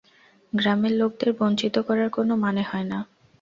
গ্রামের 0.53 0.93
লোকদের 0.93 1.29
বঞ্চিত 1.33 1.75
করার 1.87 2.09
কোনো 2.09 2.33
মানে 2.35 2.61
হয় 2.63 2.85
না। 2.85 2.99